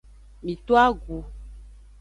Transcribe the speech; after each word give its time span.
Mi 0.43 0.55
to 0.65 0.73
agu. 0.85 1.17